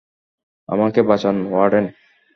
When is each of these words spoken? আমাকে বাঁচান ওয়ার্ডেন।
আমাকে 0.69 0.99
বাঁচান 1.03 1.35
ওয়ার্ডেন। 1.51 1.85